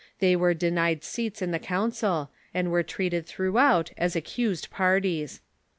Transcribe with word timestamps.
They 0.17 0.35
Avere 0.35 0.57
denied 0.57 1.03
seats 1.03 1.43
in 1.43 1.51
the 1.51 1.59
Council, 1.59 2.31
and 2.55 2.71
were 2.71 2.81
treated 2.81 3.27
throughout 3.27 3.91
as 3.97 4.15
accused 4.15 4.71
par 4.71 4.99
ties. 4.99 5.41